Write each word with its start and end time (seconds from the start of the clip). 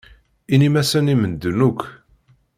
Inim-asen 0.53 1.11
i 1.13 1.15
medden 1.21 1.59
akk. 1.69 1.81